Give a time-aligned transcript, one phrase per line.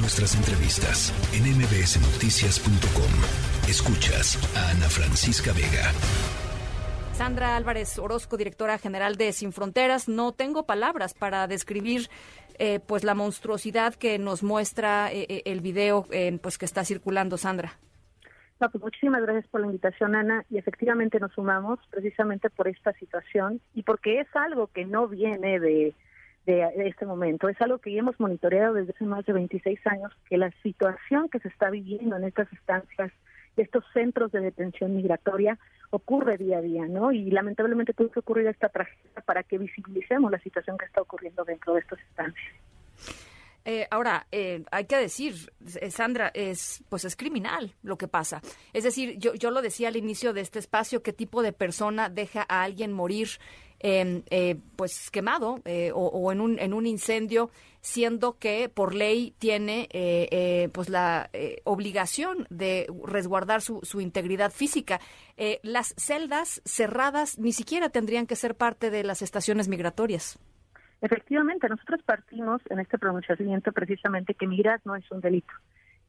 [0.00, 3.12] nuestras entrevistas en mbsnoticias.com.
[3.68, 5.92] Escuchas a Ana Francisca Vega.
[7.12, 10.08] Sandra Álvarez Orozco, directora general de Sin Fronteras.
[10.08, 12.08] No tengo palabras para describir
[12.58, 16.06] eh, pues la monstruosidad que nos muestra eh, eh, el video
[16.42, 17.72] pues que está circulando, Sandra.
[18.60, 20.44] No, pues muchísimas gracias por la invitación, Ana.
[20.50, 25.60] Y efectivamente nos sumamos precisamente por esta situación y porque es algo que no viene
[25.60, 25.94] de,
[26.52, 27.48] de, este momento.
[27.48, 31.28] Es algo que ya hemos monitoreado desde hace más de 26 años, que la situación
[31.28, 33.12] que se está viviendo en estas estancias,
[33.56, 35.58] estos centros de detención migratoria,
[35.90, 37.12] ocurre día a día, ¿no?
[37.12, 41.44] Y lamentablemente tuvo que ocurrir esta tragedia para que visibilicemos la situación que está ocurriendo
[41.44, 42.54] dentro de estas estancias.
[43.64, 45.34] Eh, ahora, eh, hay que decir,
[45.80, 48.40] eh, Sandra, es pues es criminal lo que pasa.
[48.72, 52.08] Es decir, yo, yo lo decía al inicio de este espacio, qué tipo de persona
[52.08, 53.28] deja a alguien morir
[53.80, 57.50] eh, pues quemado eh, o, en, un, en un incendio,
[57.80, 61.30] siendo que por ley tiene eh, pues la
[61.64, 65.00] obligación de resguardar su, su integridad física.
[65.62, 70.38] las celdas cerradas ni siquiera tendrían que ser parte de las estaciones migratorias.
[71.00, 75.52] Efectivamente, nosotros partimos en este pronunciamiento precisamente que migrar no es un delito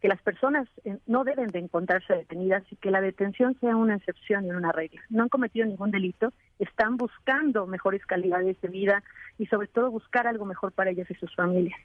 [0.01, 3.95] que las personas eh, no deben de encontrarse detenidas y que la detención sea una
[3.95, 5.01] excepción y una regla.
[5.09, 9.03] No han cometido ningún delito, están buscando mejores calidades de vida
[9.37, 11.79] y sobre todo buscar algo mejor para ellas y sus familias.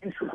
[0.00, 0.26] En su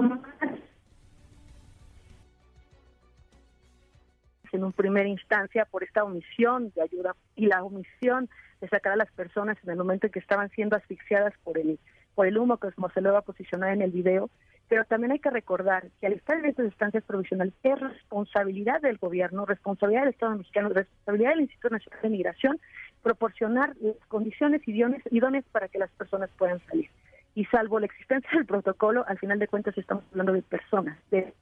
[4.56, 8.30] en un primera instancia por esta omisión de ayuda y la omisión
[8.62, 11.80] de sacar a las personas en el momento en que estaban siendo asfixiadas por el
[12.16, 14.30] por el humo que se va a posicionar en el video
[14.67, 18.97] pero también hay que recordar que al estar en estas instancias provisionales es responsabilidad del
[18.97, 22.59] gobierno, responsabilidad del Estado mexicano, responsabilidad del Instituto Nacional de Migración
[23.03, 26.89] proporcionar las condiciones idóneas para que las personas puedan salir.
[27.36, 31.33] Y salvo la existencia del protocolo, al final de cuentas estamos hablando de personas, de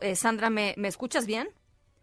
[0.00, 1.48] eh, Sandra, ¿me, ¿me escuchas bien?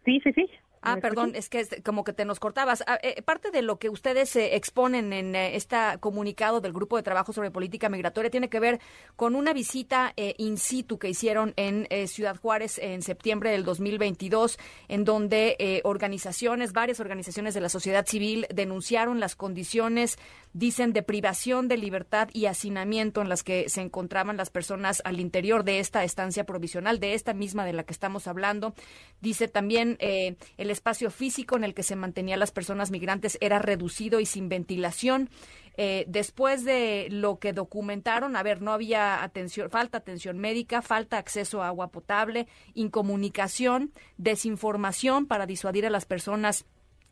[0.04, 0.48] Sí, sí, sí.
[0.82, 2.82] Ah, perdón, es que como que te nos cortabas.
[2.86, 6.96] Ah, eh, parte de lo que ustedes eh, exponen en eh, este comunicado del Grupo
[6.96, 8.80] de Trabajo sobre Política Migratoria tiene que ver
[9.14, 14.58] con una visita in situ que hicieron en Ciudad Juárez en septiembre del 2022,
[14.88, 20.18] en donde organizaciones, varias organizaciones de la sociedad civil denunciaron las condiciones,
[20.52, 25.20] dicen, de privación de libertad y hacinamiento en las que se encontraban las personas al
[25.20, 28.74] interior de esta estancia provisional, de esta misma de la que estamos hablando.
[29.20, 33.58] Dice también el el espacio físico en el que se mantenían las personas migrantes era
[33.58, 35.28] reducido y sin ventilación.
[35.76, 41.18] Eh, después de lo que documentaron, a ver, no había atención, falta atención médica, falta
[41.18, 46.66] acceso a agua potable, incomunicación, desinformación para disuadir a las personas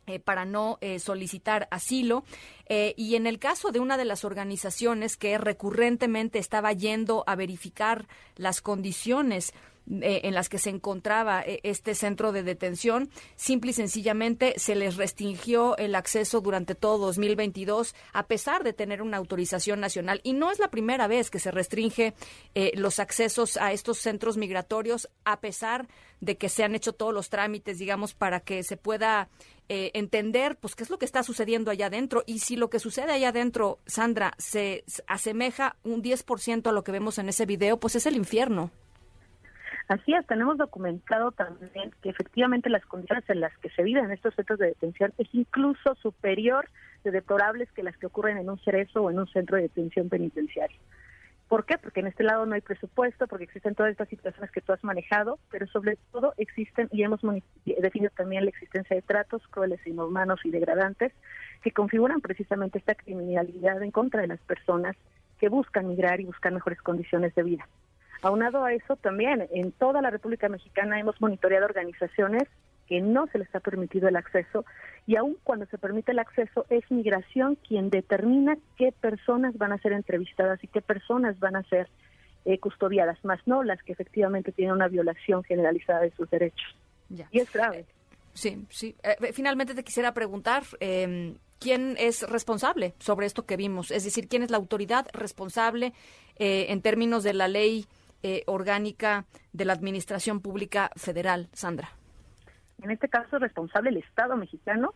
[0.07, 2.23] eh, para no eh, solicitar asilo.
[2.69, 8.07] Y en el caso de una de las organizaciones que recurrentemente estaba yendo a verificar
[8.35, 9.53] las condiciones
[9.91, 13.09] eh, en las que se encontraba eh, este centro de detención.
[13.35, 19.01] Simple y sencillamente se les restringió el acceso durante todo 2022 a pesar de tener
[19.01, 20.21] una autorización nacional.
[20.23, 22.13] Y no es la primera vez que se restringe
[22.53, 25.87] eh, los accesos a estos centros migratorios a pesar
[26.21, 29.29] de que se han hecho todos los trámites, digamos, para que se pueda
[29.71, 33.11] entender pues qué es lo que está sucediendo allá adentro y si lo que sucede
[33.11, 37.95] allá adentro, Sandra, se asemeja un 10% a lo que vemos en ese video, pues
[37.95, 38.71] es el infierno.
[39.87, 44.11] Así es, tenemos documentado también que efectivamente las condiciones en las que se viven en
[44.11, 46.69] estos centros de detención es incluso superior
[47.03, 50.07] de deplorables que las que ocurren en un cerezo o en un centro de detención
[50.07, 50.77] penitenciaria.
[51.49, 51.79] ¿Por qué?
[51.79, 54.83] Porque en este lado no hay presupuesto, porque existen todas estas situaciones que tú has
[54.83, 57.21] manejado, pero sobre todo existen, y hemos
[57.65, 61.11] definido también la existencia de tratos crueles, inhumanos y degradantes
[61.63, 64.95] que configuran precisamente esta criminalidad en contra de las personas
[65.39, 67.67] que buscan migrar y buscar mejores condiciones de vida.
[68.21, 72.43] Aunado a eso, también en toda la República Mexicana hemos monitoreado organizaciones
[72.89, 74.65] que no se les ha permitido el acceso
[75.05, 79.77] y aun cuando se permite el acceso es migración quien determina qué personas van a
[79.77, 81.87] ser entrevistadas y qué personas van a ser
[82.45, 86.75] eh, custodiadas, más no las que efectivamente tienen una violación generalizada de sus derechos.
[87.31, 87.85] Y es grave.
[88.33, 88.95] Sí, sí.
[89.03, 93.91] Eh, finalmente te quisiera preguntar, em, ¿quién es responsable sobre esto que vimos?
[93.91, 95.93] Es decir, ¿quién es la autoridad responsable
[96.37, 97.85] eh, en términos de la ley
[98.23, 101.98] eh, orgánica de la Administración Pública Federal, Sandra?
[102.81, 104.93] En este caso es responsable el Estado mexicano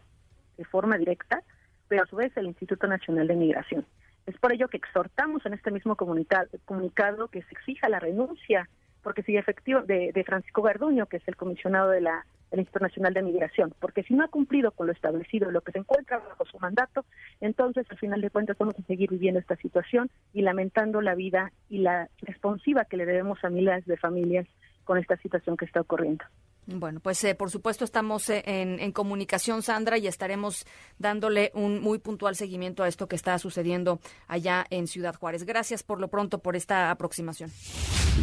[0.58, 1.42] de forma directa,
[1.88, 3.86] pero a su vez el Instituto Nacional de Migración.
[4.26, 8.70] Es por ello que exhortamos en este mismo comunicado que se exija la renuncia,
[9.02, 13.24] porque si efectivo de, Francisco Garduño, que es el comisionado de la Instituto Nacional de
[13.24, 16.60] Migración, porque si no ha cumplido con lo establecido, lo que se encuentra bajo su
[16.60, 17.04] mandato,
[17.42, 21.52] entonces al final de cuentas vamos a seguir viviendo esta situación y lamentando la vida
[21.68, 24.48] y la responsiva que le debemos a miles de familias
[24.84, 26.24] con esta situación que está ocurriendo.
[26.66, 30.66] Bueno, pues eh, por supuesto estamos eh, en, en, comunicación, Sandra, y estaremos
[30.98, 35.44] dándole un muy puntual seguimiento a esto que está sucediendo allá en Ciudad Juárez.
[35.44, 37.52] Gracias por lo pronto por esta aproximación.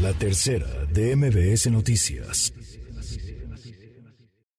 [0.01, 2.53] La tercera de MBS Noticias.